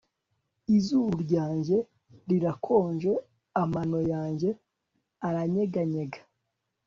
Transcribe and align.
Izuru 0.75 1.13
ryanjye 1.25 1.77
rirakonje 2.29 3.11
amano 3.61 3.99
yanjye 4.13 4.49
aranyeganyega 5.27 6.19